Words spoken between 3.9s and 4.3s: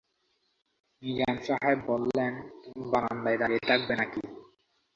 নাকি?